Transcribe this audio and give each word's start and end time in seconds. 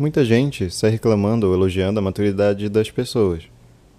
Muita 0.00 0.24
gente 0.24 0.70
sai 0.70 0.92
reclamando 0.92 1.46
ou 1.46 1.52
elogiando 1.52 1.98
a 1.98 2.02
maturidade 2.02 2.70
das 2.70 2.90
pessoas. 2.90 3.42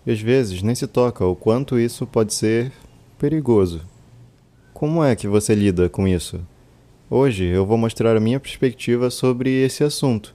E 0.04 0.12
às 0.12 0.20
vezes 0.20 0.64
nem 0.64 0.74
se 0.74 0.88
toca 0.88 1.24
o 1.24 1.36
quanto 1.36 1.78
isso 1.78 2.08
pode 2.08 2.34
ser 2.34 2.72
perigoso. 3.20 3.82
Como 4.74 5.04
é 5.04 5.16
que 5.16 5.28
você 5.28 5.54
lida 5.54 5.88
com 5.90 6.08
isso? 6.08 6.42
Hoje 7.08 7.46
eu 7.46 7.68
vou 7.68 7.78
mostrar 7.78 8.18
a 8.18 8.20
minha 8.20 8.40
perspectiva 8.40 9.12
sobre 9.12 9.52
esse 9.64 9.84
assunto. 9.84 10.34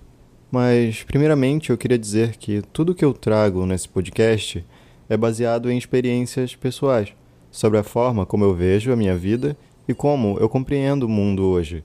Mas, 0.53 1.03
primeiramente, 1.03 1.71
eu 1.71 1.76
queria 1.76 1.98
dizer 1.98 2.37
que 2.37 2.62
tudo 2.72 2.94
que 2.94 3.04
eu 3.04 3.12
trago 3.12 3.67
nesse 3.67 3.88
podcast 3.88 4.64
é 5.08 5.17
baseado 5.17 5.69
em 5.69 5.76
experiências 5.76 6.54
pessoais 6.54 7.12
sobre 7.51 7.76
a 7.76 7.83
forma 7.83 8.24
como 8.24 8.44
eu 8.44 8.54
vejo 8.54 8.92
a 8.92 8.96
minha 8.96 9.17
vida 9.17 9.56
e 9.88 9.92
como 9.92 10.38
eu 10.38 10.48
compreendo 10.48 11.06
o 11.06 11.08
mundo 11.08 11.42
hoje. 11.42 11.83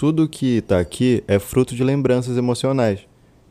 Tudo 0.00 0.26
que 0.26 0.56
está 0.56 0.80
aqui 0.80 1.22
é 1.28 1.38
fruto 1.38 1.74
de 1.74 1.84
lembranças 1.84 2.38
emocionais. 2.38 3.00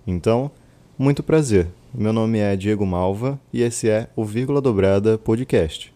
Então, 0.08 0.50
muito 0.98 1.22
prazer. 1.22 1.68
Meu 1.94 2.12
nome 2.12 2.40
é 2.40 2.56
Diego 2.56 2.88
Malva 2.88 3.40
e 3.54 3.62
esse 3.62 3.88
é 3.88 4.08
o 4.16 4.26
Vírgula 4.26 4.60
Dobrada 4.60 5.16
Podcast. 5.16 5.94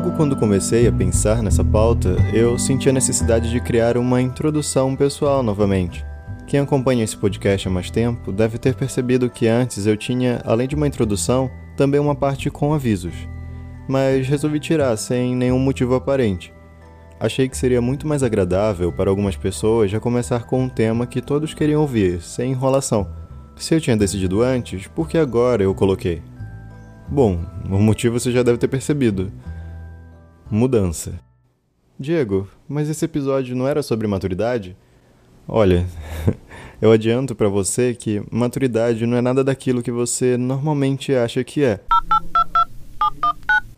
Logo 0.00 0.16
quando 0.16 0.34
comecei 0.34 0.86
a 0.86 0.92
pensar 0.92 1.42
nessa 1.42 1.62
pauta, 1.62 2.16
eu 2.32 2.58
senti 2.58 2.88
a 2.88 2.92
necessidade 2.92 3.50
de 3.50 3.60
criar 3.60 3.98
uma 3.98 4.22
introdução 4.22 4.96
pessoal 4.96 5.42
novamente. 5.42 6.02
Quem 6.46 6.58
acompanha 6.58 7.04
esse 7.04 7.14
podcast 7.14 7.68
há 7.68 7.70
mais 7.70 7.90
tempo 7.90 8.32
deve 8.32 8.56
ter 8.56 8.74
percebido 8.74 9.28
que 9.28 9.46
antes 9.46 9.84
eu 9.84 9.98
tinha, 9.98 10.40
além 10.46 10.66
de 10.66 10.74
uma 10.74 10.86
introdução, 10.86 11.50
também 11.76 12.00
uma 12.00 12.14
parte 12.14 12.48
com 12.48 12.72
avisos. 12.72 13.12
Mas 13.86 14.26
resolvi 14.26 14.58
tirar 14.58 14.96
sem 14.96 15.36
nenhum 15.36 15.58
motivo 15.58 15.94
aparente. 15.94 16.50
Achei 17.20 17.46
que 17.46 17.56
seria 17.56 17.82
muito 17.82 18.06
mais 18.06 18.22
agradável 18.22 18.90
para 18.90 19.10
algumas 19.10 19.36
pessoas 19.36 19.90
já 19.90 20.00
começar 20.00 20.44
com 20.44 20.62
um 20.62 20.68
tema 20.70 21.06
que 21.06 21.20
todos 21.20 21.52
queriam 21.52 21.82
ouvir, 21.82 22.22
sem 22.22 22.52
enrolação. 22.52 23.06
Se 23.54 23.74
eu 23.74 23.80
tinha 23.82 23.98
decidido 23.98 24.40
antes, 24.40 24.86
por 24.86 25.06
que 25.06 25.18
agora 25.18 25.62
eu 25.62 25.74
coloquei? 25.74 26.22
Bom, 27.06 27.44
o 27.68 27.78
motivo 27.78 28.18
você 28.18 28.32
já 28.32 28.42
deve 28.42 28.56
ter 28.56 28.68
percebido. 28.68 29.30
Mudança. 30.52 31.20
Diego, 31.96 32.48
mas 32.68 32.88
esse 32.88 33.04
episódio 33.04 33.54
não 33.54 33.68
era 33.68 33.84
sobre 33.84 34.08
maturidade? 34.08 34.76
Olha, 35.46 35.86
eu 36.82 36.90
adianto 36.90 37.36
para 37.36 37.48
você 37.48 37.94
que 37.94 38.20
maturidade 38.32 39.06
não 39.06 39.16
é 39.16 39.20
nada 39.20 39.44
daquilo 39.44 39.80
que 39.80 39.92
você 39.92 40.36
normalmente 40.36 41.14
acha 41.14 41.44
que 41.44 41.62
é. 41.62 41.78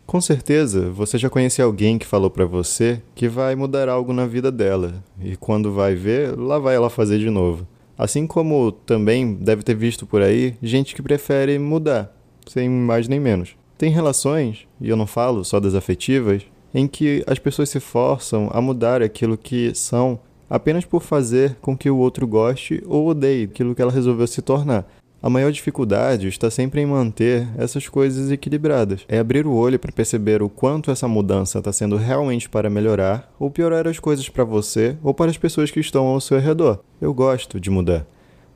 Com 0.07 0.19
certeza, 0.19 0.89
você 0.89 1.19
já 1.19 1.29
conhece 1.29 1.61
alguém 1.61 1.99
que 1.99 2.07
falou 2.07 2.31
para 2.31 2.45
você 2.45 2.99
que 3.13 3.27
vai 3.27 3.55
mudar 3.55 3.87
algo 3.87 4.11
na 4.11 4.25
vida 4.25 4.51
dela, 4.51 5.03
e 5.21 5.35
quando 5.35 5.71
vai 5.71 5.93
ver, 5.93 6.35
lá 6.35 6.57
vai 6.57 6.75
ela 6.75 6.89
fazer 6.89 7.19
de 7.19 7.29
novo. 7.29 7.67
Assim 7.95 8.25
como 8.25 8.71
também 8.71 9.35
deve 9.35 9.61
ter 9.61 9.75
visto 9.75 10.07
por 10.07 10.23
aí 10.23 10.55
gente 10.59 10.95
que 10.95 11.03
prefere 11.03 11.59
mudar, 11.59 12.11
sem 12.47 12.67
mais 12.67 13.07
nem 13.07 13.19
menos. 13.19 13.55
Tem 13.77 13.91
relações, 13.91 14.67
e 14.81 14.89
eu 14.89 14.97
não 14.97 15.05
falo 15.05 15.43
só 15.43 15.59
das 15.59 15.75
afetivas, 15.75 16.43
em 16.73 16.87
que 16.87 17.23
as 17.27 17.39
pessoas 17.39 17.69
se 17.69 17.79
forçam 17.79 18.49
a 18.51 18.59
mudar 18.59 19.01
aquilo 19.01 19.37
que 19.37 19.73
são 19.75 20.19
apenas 20.49 20.85
por 20.85 21.01
fazer 21.01 21.55
com 21.61 21.77
que 21.77 21.89
o 21.89 21.97
outro 21.97 22.27
goste 22.27 22.83
ou 22.85 23.07
odeie 23.07 23.45
aquilo 23.45 23.75
que 23.75 23.81
ela 23.81 23.91
resolveu 23.91 24.27
se 24.27 24.41
tornar. 24.41 24.85
A 25.21 25.29
maior 25.29 25.51
dificuldade 25.53 26.27
está 26.27 26.51
sempre 26.51 26.81
em 26.81 26.85
manter 26.85 27.47
essas 27.57 27.87
coisas 27.87 28.29
equilibradas. 28.29 29.05
É 29.07 29.19
abrir 29.19 29.47
o 29.47 29.53
olho 29.53 29.79
para 29.79 29.91
perceber 29.91 30.43
o 30.43 30.49
quanto 30.49 30.91
essa 30.91 31.07
mudança 31.07 31.59
está 31.59 31.71
sendo 31.71 31.95
realmente 31.95 32.49
para 32.49 32.69
melhorar 32.69 33.33
ou 33.39 33.49
piorar 33.49 33.87
as 33.87 33.99
coisas 33.99 34.27
para 34.27 34.43
você 34.43 34.97
ou 35.01 35.13
para 35.13 35.31
as 35.31 35.37
pessoas 35.37 35.71
que 35.71 35.79
estão 35.79 36.07
ao 36.07 36.19
seu 36.19 36.39
redor. 36.39 36.79
Eu 36.99 37.13
gosto 37.13 37.57
de 37.57 37.69
mudar 37.69 38.05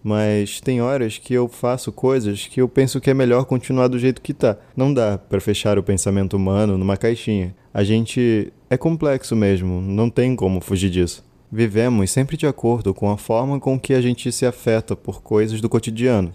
mas 0.08 0.62
tem 0.62 0.82
horas 0.82 1.18
que 1.18 1.34
eu 1.34 1.50
faço 1.50 1.92
coisas 1.92 2.48
que 2.48 2.62
eu 2.62 2.70
penso 2.70 3.02
que 3.02 3.10
é 3.10 3.14
melhor 3.14 3.44
continuar 3.44 3.90
do 3.90 4.00
jeito 4.00 4.22
que 4.22 4.34
tá. 4.34 4.58
Não 4.74 4.94
dá 4.94 5.18
para 5.18 5.42
fechar 5.42 5.78
o 5.78 5.84
pensamento 5.84 6.38
humano 6.38 6.78
numa 6.78 6.96
caixinha. 6.96 7.54
A 7.74 7.84
gente 7.84 8.54
é 8.70 8.78
complexo 8.78 9.36
mesmo, 9.36 9.82
não 9.82 10.10
tem 10.10 10.34
como 10.34 10.62
fugir 10.62 10.90
disso. 10.90 11.26
Vivemos 11.52 12.10
sempre 12.10 12.38
de 12.38 12.48
acordo 12.48 12.94
com 12.94 13.10
a 13.12 13.18
forma 13.18 13.60
com 13.60 13.78
que 13.78 13.94
a 13.94 14.00
gente 14.00 14.32
se 14.32 14.46
afeta 14.46 14.96
por 14.96 15.22
coisas 15.22 15.60
do 15.60 15.68
cotidiano. 15.68 16.34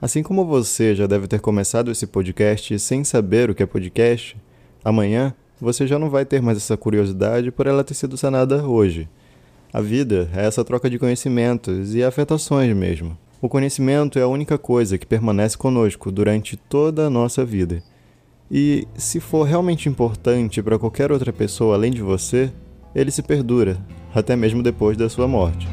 Assim 0.00 0.22
como 0.22 0.46
você 0.46 0.94
já 0.94 1.06
deve 1.06 1.26
ter 1.26 1.40
começado 1.40 1.90
esse 1.90 2.06
podcast 2.06 2.78
sem 2.78 3.04
saber 3.04 3.50
o 3.50 3.54
que 3.54 3.62
é 3.62 3.66
podcast, 3.66 4.34
amanhã 4.82 5.34
você 5.60 5.86
já 5.86 5.98
não 5.98 6.08
vai 6.08 6.24
ter 6.24 6.40
mais 6.40 6.56
essa 6.56 6.74
curiosidade 6.74 7.50
por 7.50 7.66
ela 7.66 7.84
ter 7.84 7.92
sido 7.92 8.16
sanada 8.16 8.66
hoje. 8.66 9.10
A 9.74 9.80
vida 9.80 10.30
é 10.32 10.46
essa 10.46 10.64
troca 10.64 10.88
de 10.88 11.00
conhecimentos 11.00 11.96
e 11.96 12.04
afetações 12.04 12.72
mesmo. 12.76 13.18
O 13.42 13.48
conhecimento 13.48 14.20
é 14.20 14.22
a 14.22 14.28
única 14.28 14.56
coisa 14.56 14.96
que 14.96 15.04
permanece 15.04 15.58
conosco 15.58 16.12
durante 16.12 16.56
toda 16.56 17.06
a 17.06 17.10
nossa 17.10 17.44
vida. 17.44 17.82
E 18.48 18.86
se 18.94 19.18
for 19.18 19.42
realmente 19.42 19.88
importante 19.88 20.62
para 20.62 20.78
qualquer 20.78 21.10
outra 21.10 21.32
pessoa 21.32 21.74
além 21.74 21.90
de 21.90 22.02
você, 22.02 22.52
ele 22.94 23.10
se 23.10 23.20
perdura, 23.20 23.76
até 24.14 24.36
mesmo 24.36 24.62
depois 24.62 24.96
da 24.96 25.08
sua 25.08 25.26
morte. 25.26 25.66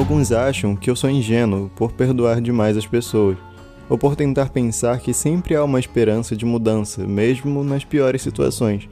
Alguns 0.00 0.32
acham 0.32 0.74
que 0.74 0.88
eu 0.88 0.96
sou 0.96 1.10
ingênuo 1.10 1.70
por 1.76 1.92
perdoar 1.92 2.40
demais 2.40 2.74
as 2.74 2.86
pessoas, 2.86 3.36
ou 3.86 3.98
por 3.98 4.16
tentar 4.16 4.48
pensar 4.48 4.98
que 4.98 5.12
sempre 5.12 5.54
há 5.54 5.62
uma 5.62 5.78
esperança 5.78 6.34
de 6.34 6.46
mudança, 6.46 7.06
mesmo 7.06 7.62
nas 7.62 7.84
piores 7.84 8.22
situações. 8.22 8.88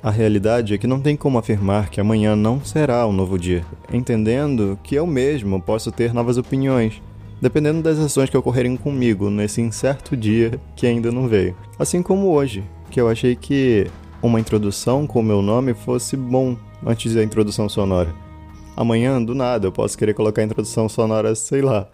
A 0.00 0.08
realidade 0.08 0.72
é 0.72 0.78
que 0.78 0.86
não 0.86 1.00
tem 1.00 1.16
como 1.16 1.36
afirmar 1.36 1.90
que 1.90 2.00
amanhã 2.00 2.36
não 2.36 2.64
será 2.64 3.04
um 3.08 3.12
novo 3.12 3.36
dia, 3.36 3.64
entendendo 3.92 4.78
que 4.84 4.94
eu 4.94 5.04
mesmo 5.04 5.60
posso 5.60 5.90
ter 5.90 6.14
novas 6.14 6.36
opiniões, 6.36 7.02
dependendo 7.42 7.82
das 7.82 7.98
ações 7.98 8.30
que 8.30 8.36
ocorrerem 8.36 8.76
comigo 8.76 9.30
nesse 9.30 9.60
incerto 9.60 10.16
dia 10.16 10.60
que 10.76 10.86
ainda 10.86 11.10
não 11.10 11.26
veio. 11.26 11.56
Assim 11.76 12.04
como 12.04 12.28
hoje, 12.28 12.62
que 12.88 13.00
eu 13.00 13.08
achei 13.08 13.34
que 13.34 13.88
uma 14.22 14.38
introdução 14.38 15.08
com 15.08 15.18
o 15.18 15.24
meu 15.24 15.42
nome 15.42 15.74
fosse 15.74 16.16
bom 16.16 16.56
antes 16.86 17.14
da 17.14 17.24
introdução 17.24 17.68
sonora. 17.68 18.29
Amanhã, 18.76 19.22
do 19.22 19.34
nada, 19.34 19.66
eu 19.66 19.72
posso 19.72 19.96
querer 19.96 20.14
colocar 20.14 20.42
a 20.42 20.44
introdução 20.44 20.88
sonora, 20.88 21.34
sei 21.34 21.60
lá, 21.60 21.88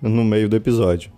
no 0.00 0.24
meio 0.24 0.48
do 0.48 0.56
episódio. 0.56 1.10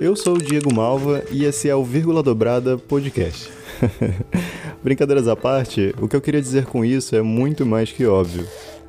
Eu 0.00 0.16
sou 0.16 0.34
o 0.34 0.42
Diego 0.42 0.74
Malva 0.74 1.22
e 1.30 1.44
esse 1.44 1.68
é 1.68 1.76
o 1.76 1.84
Vírgula 1.84 2.24
Dobrada 2.24 2.76
Podcast. 2.76 3.48
Brincadeiras 4.82 5.28
à 5.28 5.36
parte, 5.36 5.94
o 6.00 6.08
que 6.08 6.16
eu 6.16 6.20
queria 6.20 6.42
dizer 6.42 6.66
com 6.66 6.84
isso 6.84 7.14
é 7.14 7.22
muito 7.22 7.64
mais 7.64 7.92
que 7.92 8.04
óbvio. 8.04 8.44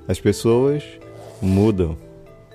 As 0.07 0.19
pessoas 0.19 0.84
mudam. 1.39 1.96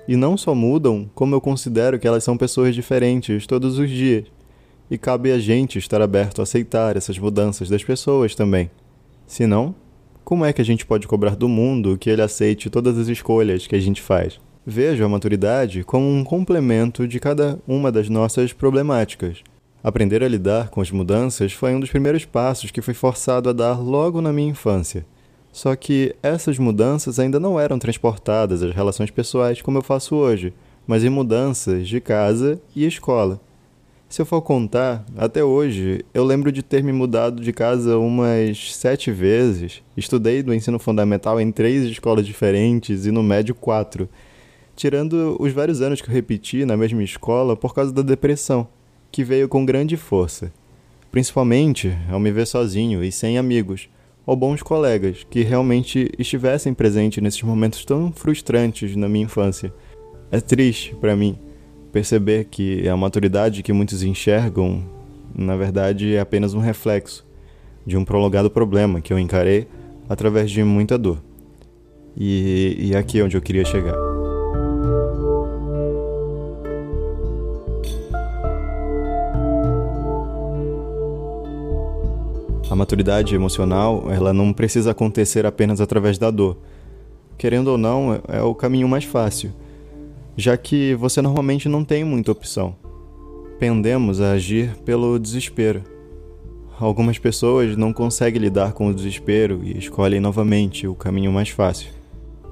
E 0.08 0.16
não 0.16 0.38
só 0.38 0.55
mudam, 0.55 1.08
como 1.14 1.34
eu 1.34 1.40
considero 1.40 1.99
que 1.99 2.08
elas 2.08 2.25
são 2.25 2.34
pessoas 2.34 2.75
diferentes 2.75 3.46
todos 3.46 3.78
os 3.78 3.90
dias. 3.90 4.25
E 4.90 4.96
cabe 4.96 5.31
a 5.31 5.38
gente 5.38 5.78
estar 5.78 6.00
aberto 6.00 6.40
a 6.40 6.44
aceitar 6.44 6.96
essas 6.96 7.19
mudanças 7.19 7.69
das 7.69 7.84
pessoas 7.84 8.34
também. 8.34 8.70
Se 9.26 9.46
não, 9.46 9.75
como 10.25 10.46
é 10.46 10.52
que 10.52 10.62
a 10.62 10.64
gente 10.64 10.87
pode 10.87 11.06
cobrar 11.06 11.37
do 11.37 11.46
mundo 11.46 11.99
que 11.99 12.08
ele 12.08 12.22
aceite 12.22 12.70
todas 12.70 12.96
as 12.96 13.08
escolhas 13.08 13.66
que 13.66 13.76
a 13.76 13.81
gente 13.81 14.00
faz? 14.00 14.40
Vejo 14.66 15.05
a 15.05 15.08
maturidade 15.10 15.84
como 15.84 16.08
um 16.08 16.25
complemento 16.25 17.06
de 17.06 17.20
cada 17.20 17.58
uma 17.69 17.93
das 17.93 18.08
nossas 18.08 18.50
problemáticas. 18.55 19.43
Aprender 19.84 20.25
a 20.25 20.28
lidar 20.28 20.70
com 20.70 20.81
as 20.81 20.90
mudanças 20.90 21.52
foi 21.52 21.75
um 21.75 21.81
dos 21.81 21.90
primeiros 21.90 22.25
passos 22.25 22.70
que 22.70 22.81
fui 22.81 22.94
forçado 22.94 23.50
a 23.50 23.52
dar 23.52 23.78
logo 23.78 24.22
na 24.22 24.32
minha 24.32 24.50
infância. 24.50 25.05
Só 25.58 25.75
que 25.75 26.14
essas 26.22 26.56
mudanças 26.56 27.19
ainda 27.19 27.40
não 27.40 27.58
eram 27.58 27.81
transportadas 27.81 28.62
às 28.62 28.72
relações 28.72 29.10
pessoais 29.10 29.60
como 29.60 29.78
eu 29.78 29.82
faço 29.82 30.14
hoje, 30.14 30.55
mas 30.87 31.02
em 31.02 31.10
mudanças 31.10 31.88
de 31.88 32.00
casa 32.00 32.60
e 32.76 32.87
escola. 32.87 33.40
Se 34.08 34.22
eu 34.22 34.25
for 34.25 34.40
contar, 34.40 35.05
até 35.16 35.43
hoje, 35.43 36.05
eu 36.14 36.22
lembro 36.22 36.52
de 36.52 36.62
ter 36.62 36.81
me 36.81 36.93
mudado 36.93 37.43
de 37.43 37.52
casa 37.52 37.99
umas 37.99 38.72
sete 38.72 39.10
vezes. 39.10 39.82
Estudei 39.96 40.44
no 40.44 40.55
ensino 40.55 40.78
fundamental 40.78 41.40
em 41.40 41.50
três 41.50 41.82
escolas 41.90 42.25
diferentes 42.25 43.05
e 43.05 43.10
no 43.10 43.25
médio 43.25 43.52
quatro, 43.52 44.08
tirando 44.76 45.37
os 45.40 45.52
vários 45.52 45.82
anos 45.82 46.00
que 46.00 46.08
eu 46.08 46.14
repeti 46.14 46.64
na 46.64 46.76
mesma 46.76 47.02
escola 47.02 47.56
por 47.56 47.75
causa 47.75 47.93
da 47.93 48.02
depressão, 48.02 48.69
que 49.10 49.25
veio 49.25 49.49
com 49.49 49.66
grande 49.66 49.96
força. 49.96 50.52
Principalmente 51.10 51.93
ao 52.08 52.20
me 52.20 52.31
ver 52.31 52.46
sozinho 52.46 53.02
e 53.02 53.10
sem 53.10 53.37
amigos, 53.37 53.88
ou 54.29 54.37
bons 54.37 54.63
colegas 54.63 55.27
que 55.31 55.41
realmente 55.41 56.11
estivessem 56.19 56.75
presentes 56.75 57.23
nesses 57.23 57.43
momentos 57.43 57.83
tão 57.83 58.13
frustrantes 58.13 58.95
na 58.95 59.09
minha 59.09 59.25
infância. 59.25 59.73
É 60.31 60.39
triste 60.39 60.95
para 60.97 61.17
mim 61.17 61.39
perceber 61.91 62.45
que 62.45 62.87
a 62.87 62.95
maturidade 62.95 63.63
que 63.63 63.73
muitos 63.73 64.03
enxergam, 64.03 64.85
na 65.35 65.57
verdade, 65.57 66.15
é 66.15 66.21
apenas 66.21 66.53
um 66.53 66.61
reflexo 66.61 67.27
de 67.87 67.97
um 67.97 68.05
prolongado 68.05 68.51
problema 68.51 69.01
que 69.01 69.15
eu 69.15 69.19
encarei 69.19 69.67
através 70.07 70.51
de 70.51 70.63
muita 70.63 70.99
dor. 70.99 71.23
E, 72.15 72.77
e 72.79 72.95
aqui 72.95 73.21
é 73.21 73.25
onde 73.25 73.35
eu 73.35 73.41
queria 73.41 73.65
chegar. 73.65 74.07
Maturidade 82.79 83.35
emocional, 83.35 84.07
ela 84.11 84.33
não 84.33 84.53
precisa 84.53 84.93
acontecer 84.93 85.45
apenas 85.45 85.81
através 85.81 86.17
da 86.17 86.31
dor. 86.31 86.57
Querendo 87.37 87.69
ou 87.69 87.79
não, 87.79 88.21
é 88.29 88.43
o 88.43 88.55
caminho 88.55 88.89
mais 88.89 89.05
fácil 89.05 89.53
já 90.39 90.57
que 90.57 90.95
você 90.95 91.21
normalmente 91.21 91.69
não 91.69 91.85
tem 91.85 92.05
muita 92.05 92.31
opção. 92.31 92.77
Pendemos 93.59 94.21
a 94.21 94.31
agir 94.31 94.71
pelo 94.85 95.19
desespero. 95.19 95.83
Algumas 96.79 97.19
pessoas 97.19 97.77
não 97.77 97.93
conseguem 97.93 98.41
lidar 98.41 98.73
com 98.73 98.87
o 98.87 98.95
desespero 98.95 99.61
e 99.65 99.77
escolhem 99.77 100.21
novamente 100.21 100.87
o 100.87 100.95
caminho 100.95 101.33
mais 101.33 101.49
fácil, 101.49 101.91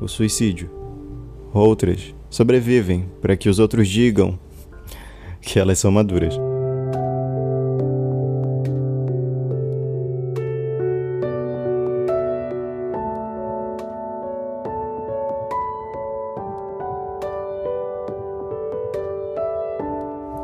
o 0.00 0.08
suicídio. 0.08 0.68
Outras 1.54 2.12
sobrevivem 2.28 3.06
para 3.22 3.36
que 3.36 3.48
os 3.48 3.60
outros 3.60 3.86
digam 3.86 4.36
que 5.40 5.60
elas 5.60 5.78
são 5.78 5.92
maduras. 5.92 6.36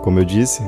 Como 0.02 0.18
eu 0.18 0.24
disse, 0.24 0.62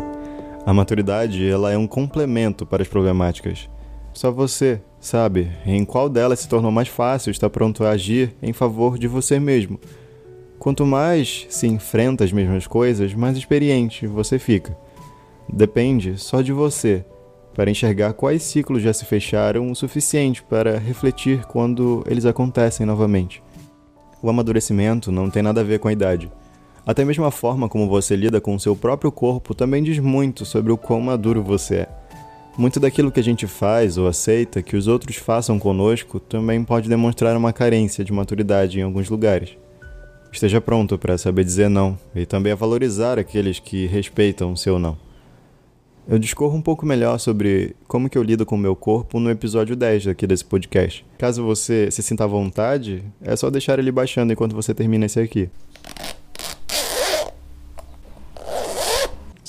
a 0.65 0.73
maturidade 0.73 1.45
ela 1.45 1.73
é 1.73 1.77
um 1.77 1.89
complemento 1.89 2.65
para 2.65 2.83
as 2.83 2.89
problemáticas. 2.89 3.69
Só 4.13 4.31
você 4.31 4.81
sabe 5.01 5.51
em 5.67 5.85
qual 5.85 6.09
delas 6.09 6.39
se 6.39 6.49
tornou 6.49 6.71
mais 6.71 6.87
fácil 6.87 7.33
estar 7.33 7.51
pronto 7.51 7.85
a 7.85 7.91
agir 7.91 8.33
em 8.41 8.53
favor 8.53 8.97
de 8.97 9.09
você 9.09 9.41
mesmo. 9.41 9.81
Quanto 10.57 10.87
mais 10.87 11.47
se 11.51 11.67
enfrenta 11.67 12.23
as 12.23 12.33
mesmas 12.33 12.69
coisas, 12.69 13.13
mais 13.13 13.37
experiente 13.37 14.07
você 14.07 14.39
fica. 14.39 14.79
Depende 15.53 16.17
só 16.17 16.41
de 16.41 16.53
você 16.53 17.05
para 17.57 17.71
enxergar 17.71 18.13
quais 18.13 18.41
ciclos 18.45 18.83
já 18.83 18.93
se 18.93 19.05
fecharam 19.05 19.69
o 19.69 19.75
suficiente 19.75 20.45
para 20.45 20.79
refletir 20.79 21.45
quando 21.47 22.05
eles 22.07 22.25
acontecem 22.25 22.87
novamente. 22.87 23.43
O 24.23 24.31
amadurecimento 24.31 25.11
não 25.11 25.29
tem 25.29 25.43
nada 25.43 25.61
a 25.61 25.65
ver 25.65 25.81
com 25.81 25.89
a 25.89 25.93
idade. 25.93 26.31
Até 26.87 27.05
mesmo 27.05 27.25
a 27.25 27.31
forma 27.31 27.69
como 27.69 27.89
você 27.89 28.15
lida 28.15 28.41
com 28.41 28.55
o 28.55 28.61
seu 28.61 28.77
próprio 28.77 29.11
corpo 29.11 29.55
também 29.55 29.83
diz 29.83 29.99
muito 29.99 30.45
sobre 30.45 30.71
o 30.71 30.77
quão 30.77 31.01
maduro 31.01 31.43
você 31.43 31.77
é. 31.77 31.89
Muito 32.57 32.79
daquilo 32.79 33.11
que 33.11 33.19
a 33.19 33.25
gente 33.25 33.47
faz 33.47 33.99
ou 33.99 34.07
aceita 34.07 34.63
que 34.63 34.77
os 34.77 34.87
outros 34.87 35.17
façam 35.17 35.59
conosco 35.59 36.21
também 36.21 36.63
pode 36.63 36.89
demonstrar 36.89 37.37
uma 37.37 37.53
carência 37.53 38.05
de 38.05 38.13
maturidade 38.13 38.79
em 38.79 38.83
alguns 38.83 39.09
lugares. 39.09 39.57
Esteja 40.31 40.61
pronto 40.61 40.99
para 40.99 41.17
saber 41.17 41.45
dizer 41.45 41.71
não 41.71 41.99
e 42.15 42.27
também 42.27 42.53
a 42.53 42.57
valorizar 42.57 43.19
aqueles 43.19 43.59
que 43.59 43.87
respeitam 43.87 44.53
o 44.53 44.57
seu 44.57 44.79
não. 44.79 44.97
Eu 46.07 46.19
discorro 46.19 46.55
um 46.55 46.61
pouco 46.61 46.85
melhor 46.85 47.19
sobre 47.19 47.75
como 47.89 48.11
que 48.11 48.19
eu 48.19 48.23
lido 48.23 48.45
com 48.45 48.57
o 48.57 48.59
meu 48.59 48.77
corpo 48.77 49.19
no 49.19 49.31
episódio 49.31 49.75
10 49.75 50.09
aqui 50.09 50.27
desse 50.27 50.45
podcast. 50.45 51.05
Caso 51.17 51.43
você 51.43 51.91
se 51.91 52.03
sinta 52.03 52.25
à 52.25 52.27
vontade, 52.27 53.03
é 53.23 53.35
só 53.35 53.49
deixar 53.49 53.79
ele 53.79 53.91
baixando 53.91 54.33
enquanto 54.33 54.55
você 54.55 54.75
termina 54.75 55.07
esse 55.07 55.19
aqui. 55.19 55.49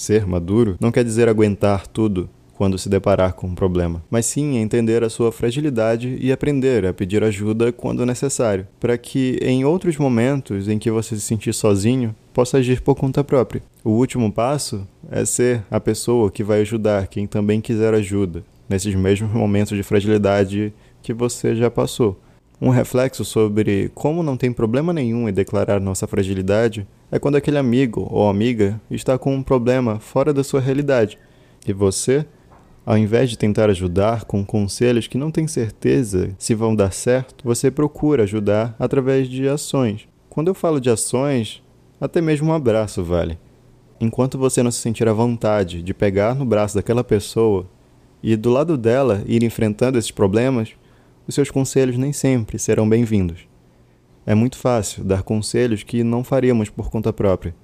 Ser 0.06 0.28
maduro 0.28 0.78
não 0.80 0.92
quer 0.92 1.04
dizer 1.04 1.28
aguentar 1.28 1.88
tudo 1.88 2.30
quando 2.54 2.78
se 2.78 2.88
deparar 2.88 3.34
com 3.34 3.48
um 3.48 3.56
problema, 3.56 4.04
mas 4.08 4.28
sim 4.28 4.58
entender 4.58 5.04
a 5.04 5.10
sua 5.10 5.32
fragilidade 5.32 6.16
e 6.22 6.32
aprender 6.32 6.86
a 6.86 6.94
pedir 6.94 7.24
ajuda 7.24 7.72
quando 7.72 8.06
necessário, 8.06 8.68
para 8.80 9.00
que 9.00 9.40
em 9.42 9.66
outros 9.66 9.98
momentos 9.98 10.68
em 10.68 10.78
que 10.78 10.92
você 10.92 11.16
se 11.16 11.22
sentir 11.22 11.56
sozinho, 11.56 12.16
possa 12.36 12.60
agir 12.60 12.82
por 12.82 12.94
conta 12.94 13.24
própria. 13.24 13.64
O 13.84 13.94
último 13.94 14.32
passo 14.32 14.88
é 15.10 15.26
ser 15.26 15.64
a 15.72 15.80
pessoa 15.80 16.30
que 16.30 16.44
vai 16.44 16.62
ajudar 16.62 17.08
quem 17.08 17.26
também 17.26 17.60
quiser 17.60 17.96
ajuda, 17.96 18.44
nesses 18.70 18.94
mesmos 18.94 19.32
momentos 19.32 19.76
de 19.76 19.82
fragilidade 19.82 20.72
que 21.02 21.16
você 21.16 21.56
já 21.56 21.72
passou. 21.72 22.16
Um 22.62 22.70
reflexo 22.70 23.26
sobre 23.26 23.90
como 23.96 24.22
não 24.22 24.38
tem 24.38 24.54
problema 24.54 24.94
nenhum 24.94 25.28
em 25.28 25.34
declarar 25.34 25.80
nossa 25.80 26.06
fragilidade 26.06 26.88
é 27.16 27.20
quando 27.20 27.38
aquele 27.38 27.58
amigo 27.58 28.06
ou 28.12 28.28
amiga 28.28 28.80
está 28.92 29.18
com 29.18 29.34
um 29.34 29.42
problema 29.42 30.02
fora 30.02 30.34
da 30.34 30.44
sua 30.44 30.60
realidade 30.60 31.18
e 31.66 31.72
você, 31.72 32.26
ao 32.86 32.98
invés 32.98 33.30
de 33.30 33.38
tentar 33.38 33.70
ajudar 33.70 34.26
com 34.26 34.46
conselhos 34.46 35.08
que 35.08 35.18
não 35.18 35.32
tem 35.32 35.48
certeza 35.48 36.36
se 36.38 36.54
vão 36.54 36.76
dar 36.76 36.92
certo, 36.92 37.46
você 37.46 37.72
procura 37.72 38.24
ajudar 38.24 38.76
através 38.78 39.30
de 39.30 39.48
ações. 39.48 40.10
Quando 40.30 40.50
eu 40.50 40.54
falo 40.54 40.82
de 40.82 40.90
ações, 40.90 41.64
até 42.02 42.20
mesmo 42.20 42.50
um 42.50 42.54
abraço 42.54 43.02
vale. 43.02 43.40
Enquanto 43.98 44.38
você 44.38 44.62
não 44.62 44.70
se 44.70 44.80
sentir 44.80 45.08
à 45.08 45.14
vontade 45.14 45.82
de 45.82 45.94
pegar 45.94 46.36
no 46.36 46.44
braço 46.44 46.76
daquela 46.76 47.02
pessoa 47.02 47.66
e 48.22 48.36
do 48.36 48.50
lado 48.50 48.78
dela 48.78 49.24
ir 49.26 49.42
enfrentando 49.42 49.98
esses 49.98 50.12
problemas, 50.12 50.72
os 51.26 51.34
seus 51.34 51.50
conselhos 51.50 51.98
nem 51.98 52.12
sempre 52.12 52.60
serão 52.60 52.90
bem-vindos. 52.90 53.55
É 54.28 54.34
muito 54.34 54.58
fácil 54.58 55.04
dar 55.04 55.22
conselhos 55.22 55.84
que 55.84 56.04
não 56.04 56.24
faríamos 56.24 56.68
por 56.68 56.90
conta 56.90 57.14
própria. 57.14 57.56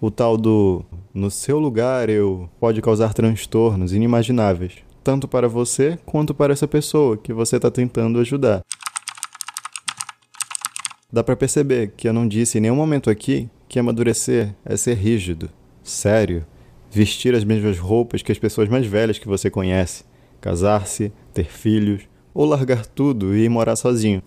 O 0.00 0.12
tal 0.12 0.36
do 0.36 0.84
no 1.12 1.28
seu 1.28 1.58
lugar 1.58 2.08
eu 2.08 2.48
pode 2.60 2.80
causar 2.80 3.12
transtornos 3.12 3.92
inimagináveis, 3.92 4.74
tanto 5.02 5.26
para 5.26 5.48
você 5.48 5.98
quanto 6.06 6.32
para 6.32 6.52
essa 6.52 6.68
pessoa 6.68 7.16
que 7.16 7.32
você 7.32 7.56
está 7.56 7.68
tentando 7.68 8.20
ajudar. 8.20 8.62
Dá 11.12 11.24
para 11.24 11.34
perceber 11.34 11.92
que 11.96 12.08
eu 12.08 12.12
não 12.12 12.28
disse 12.28 12.58
em 12.58 12.60
nenhum 12.60 12.76
momento 12.76 13.10
aqui 13.10 13.48
que 13.68 13.78
amadurecer 13.80 14.54
é 14.64 14.76
ser 14.76 14.94
rígido, 14.94 15.50
sério, 15.82 16.46
vestir 16.90 17.34
as 17.34 17.42
mesmas 17.42 17.76
roupas 17.76 18.22
que 18.22 18.30
as 18.30 18.38
pessoas 18.38 18.68
mais 18.68 18.86
velhas 18.86 19.18
que 19.18 19.26
você 19.26 19.50
conhece, 19.50 20.04
casar-se, 20.40 21.12
ter 21.32 21.46
filhos, 21.46 22.02
ou 22.32 22.44
largar 22.44 22.86
tudo 22.86 23.34
e 23.34 23.44
ir 23.44 23.48
morar 23.48 23.74
sozinho. 23.74 24.22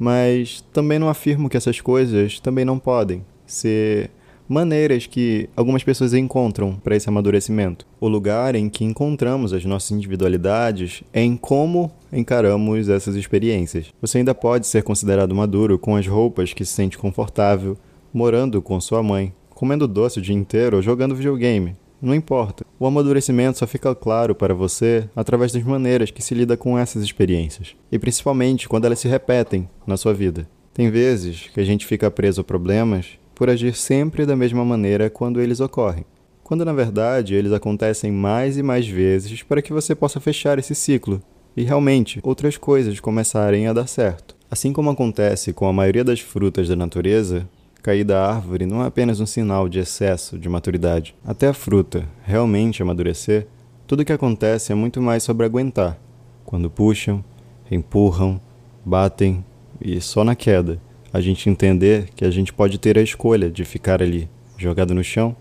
Mas 0.00 0.64
também 0.72 0.98
não 0.98 1.10
afirmo 1.10 1.50
que 1.50 1.58
essas 1.58 1.78
coisas 1.78 2.40
também 2.40 2.64
não 2.64 2.78
podem 2.78 3.22
ser 3.44 4.10
maneiras 4.48 5.06
que 5.06 5.48
algumas 5.54 5.84
pessoas 5.84 6.14
encontram 6.14 6.74
para 6.74 6.96
esse 6.96 7.06
amadurecimento. 7.06 7.86
O 8.00 8.08
lugar 8.08 8.54
em 8.54 8.70
que 8.70 8.82
encontramos 8.82 9.52
as 9.52 9.64
nossas 9.66 9.90
individualidades 9.90 11.02
é 11.12 11.22
em 11.22 11.36
como 11.36 11.92
encaramos 12.10 12.88
essas 12.88 13.14
experiências. 13.14 13.92
Você 14.00 14.18
ainda 14.18 14.34
pode 14.34 14.66
ser 14.66 14.82
considerado 14.82 15.34
maduro 15.34 15.78
com 15.78 15.94
as 15.94 16.06
roupas 16.06 16.54
que 16.54 16.64
se 16.64 16.72
sente 16.72 16.96
confortável, 16.96 17.76
morando 18.12 18.62
com 18.62 18.80
sua 18.80 19.02
mãe, 19.02 19.34
comendo 19.50 19.86
doce 19.86 20.18
o 20.18 20.22
dia 20.22 20.34
inteiro 20.34 20.78
ou 20.78 20.82
jogando 20.82 21.14
videogame, 21.14 21.76
não 22.00 22.14
importa. 22.14 22.64
O 22.78 22.86
amadurecimento 22.86 23.58
só 23.58 23.66
fica 23.66 23.94
claro 23.94 24.34
para 24.34 24.54
você 24.54 25.08
através 25.14 25.52
das 25.52 25.62
maneiras 25.62 26.10
que 26.10 26.22
se 26.22 26.34
lida 26.34 26.56
com 26.56 26.78
essas 26.78 27.02
experiências, 27.02 27.74
e 27.90 27.98
principalmente 27.98 28.68
quando 28.68 28.84
elas 28.84 28.98
se 28.98 29.08
repetem 29.08 29.68
na 29.86 29.96
sua 29.96 30.14
vida. 30.14 30.48
Tem 30.72 30.90
vezes 30.90 31.48
que 31.52 31.60
a 31.60 31.64
gente 31.64 31.86
fica 31.86 32.10
preso 32.10 32.40
a 32.40 32.44
problemas 32.44 33.18
por 33.34 33.50
agir 33.50 33.74
sempre 33.74 34.24
da 34.24 34.36
mesma 34.36 34.64
maneira 34.64 35.10
quando 35.10 35.40
eles 35.40 35.60
ocorrem, 35.60 36.04
quando 36.42 36.64
na 36.64 36.72
verdade 36.72 37.34
eles 37.34 37.52
acontecem 37.52 38.10
mais 38.12 38.56
e 38.56 38.62
mais 38.62 38.86
vezes 38.86 39.42
para 39.42 39.62
que 39.62 39.72
você 39.72 39.94
possa 39.94 40.20
fechar 40.20 40.58
esse 40.58 40.74
ciclo 40.74 41.22
e 41.56 41.62
realmente 41.62 42.20
outras 42.22 42.56
coisas 42.56 43.00
começarem 43.00 43.66
a 43.66 43.72
dar 43.72 43.86
certo. 43.86 44.36
Assim 44.50 44.72
como 44.72 44.90
acontece 44.90 45.52
com 45.52 45.66
a 45.66 45.72
maioria 45.72 46.02
das 46.02 46.20
frutas 46.20 46.68
da 46.68 46.74
natureza, 46.74 47.48
cair 47.80 48.04
da 48.04 48.26
árvore 48.26 48.66
não 48.66 48.82
é 48.82 48.86
apenas 48.86 49.20
um 49.20 49.26
sinal 49.26 49.68
de 49.68 49.78
excesso 49.78 50.38
de 50.38 50.48
maturidade. 50.48 51.14
Até 51.24 51.48
a 51.48 51.54
fruta 51.54 52.06
realmente 52.22 52.82
amadurecer, 52.82 53.46
tudo 53.86 54.00
o 54.00 54.04
que 54.04 54.12
acontece 54.12 54.72
é 54.72 54.74
muito 54.74 55.00
mais 55.00 55.22
sobre 55.22 55.46
aguentar. 55.46 55.98
Quando 56.44 56.70
puxam, 56.70 57.24
empurram, 57.70 58.40
batem 58.84 59.44
e 59.80 60.00
só 60.00 60.24
na 60.24 60.34
queda 60.34 60.80
a 61.12 61.20
gente 61.20 61.48
entender 61.48 62.08
que 62.14 62.24
a 62.24 62.30
gente 62.30 62.52
pode 62.52 62.78
ter 62.78 62.96
a 62.98 63.02
escolha 63.02 63.50
de 63.50 63.64
ficar 63.64 64.02
ali, 64.02 64.28
jogado 64.56 64.94
no 64.94 65.02
chão, 65.02 65.34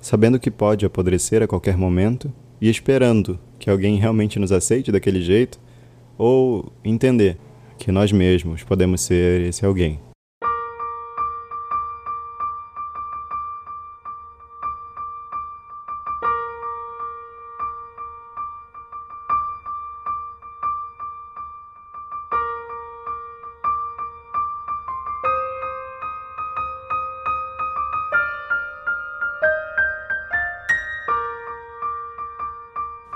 sabendo 0.00 0.38
que 0.38 0.50
pode 0.50 0.84
apodrecer 0.84 1.42
a 1.42 1.46
qualquer 1.46 1.76
momento 1.76 2.32
e 2.60 2.68
esperando 2.68 3.38
que 3.58 3.70
alguém 3.70 3.96
realmente 3.96 4.38
nos 4.38 4.50
aceite 4.50 4.90
daquele 4.90 5.22
jeito, 5.22 5.60
ou 6.18 6.72
entender 6.84 7.38
que 7.78 7.92
nós 7.92 8.12
mesmos 8.12 8.62
podemos 8.62 9.00
ser 9.00 9.42
esse 9.42 9.64
alguém. 9.64 9.98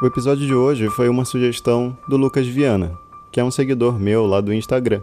O 0.07 0.09
episódio 0.09 0.47
de 0.47 0.55
hoje 0.55 0.89
foi 0.89 1.09
uma 1.09 1.25
sugestão 1.25 1.99
do 2.09 2.17
Lucas 2.17 2.47
Viana, 2.47 2.97
que 3.33 3.41
é 3.41 3.45
um 3.45 3.51
seguidor 3.51 3.99
meu 3.99 4.25
lá 4.25 4.41
do 4.41 4.55
Instagram. 4.55 5.03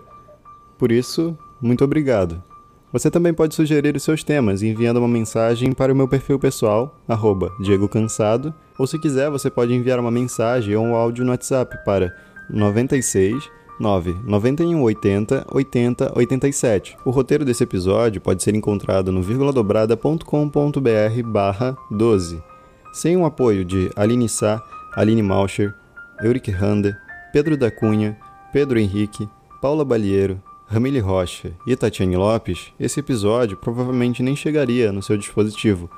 Por 0.77 0.93
isso, 0.93 1.37
muito 1.61 1.83
obrigado. 1.83 2.41
Você 2.89 3.11
também 3.11 3.33
pode 3.33 3.53
sugerir 3.53 3.97
os 3.97 4.03
seus 4.03 4.23
temas 4.23 4.63
enviando 4.63 4.95
uma 4.95 5.07
mensagem 5.09 5.73
para 5.73 5.91
o 5.91 5.95
meu 5.95 6.07
perfil 6.07 6.39
pessoal, 6.39 6.97
arroba 7.05 7.51
Diego 7.59 7.89
Cansado, 7.89 8.53
ou 8.79 8.87
se 8.87 8.97
quiser 8.97 9.29
você 9.29 9.49
pode 9.49 9.73
enviar 9.73 9.99
uma 9.99 10.09
mensagem 10.09 10.73
ou 10.73 10.85
um 10.85 10.95
áudio 10.95 11.25
no 11.25 11.31
WhatsApp 11.31 11.83
para 11.83 12.15
96 12.49 13.43
9 13.81 14.15
91 14.23 14.81
80 14.81 15.47
80 15.51 16.17
87. 16.17 16.95
O 17.03 17.11
roteiro 17.11 17.43
desse 17.43 17.65
episódio 17.65 18.21
pode 18.21 18.41
ser 18.41 18.55
encontrado 18.55 19.11
no 19.11 19.21
vírguladobrada.com.br 19.21 21.23
barra 21.25 21.75
12. 21.91 22.41
Sem 22.93 23.17
o 23.17 23.25
apoio 23.25 23.65
de 23.65 23.91
Aline 23.97 24.29
Sá, 24.29 24.63
Aline 24.95 25.23
Mauscher, 25.23 25.73
Euric 26.21 26.51
Rander, 26.51 26.95
Pedro 27.31 27.57
da 27.57 27.71
Cunha, 27.71 28.15
Pedro 28.51 28.79
Henrique, 28.79 29.27
Paula 29.61 29.83
Balieiro, 29.83 30.41
Ramile 30.67 30.99
Rocha 30.99 31.51
e 31.67 31.75
Tatiane 31.75 32.15
Lopes, 32.15 32.71
esse 32.79 32.99
episódio 32.99 33.57
provavelmente 33.57 34.23
nem 34.23 34.35
chegaria 34.35 34.91
no 34.91 35.03
seu 35.03 35.17
dispositivo. 35.17 35.89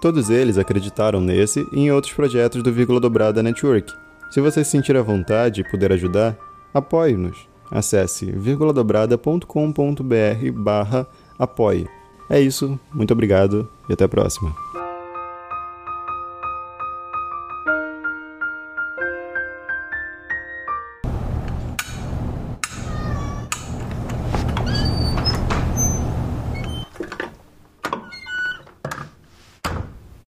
Todos 0.00 0.30
eles 0.30 0.58
acreditaram 0.58 1.20
nesse 1.20 1.66
e 1.72 1.80
em 1.80 1.90
outros 1.90 2.12
projetos 2.12 2.62
do 2.62 2.72
Vírgula 2.72 3.00
Dobrada 3.00 3.42
Network. 3.42 3.92
Se 4.30 4.40
você 4.40 4.62
se 4.62 4.70
sentir 4.70 4.96
à 4.96 5.02
vontade 5.02 5.60
e 5.60 5.68
puder 5.68 5.92
ajudar, 5.92 6.38
apoie-nos. 6.72 7.48
Acesse 7.70 8.30
vírguladobrada.com.br 8.30 10.52
barra 10.54 11.06
apoie. 11.38 11.86
É 12.30 12.40
isso, 12.40 12.78
muito 12.92 13.12
obrigado 13.12 13.68
e 13.88 13.92
até 13.92 14.04
a 14.04 14.08
próxima. 14.08 14.67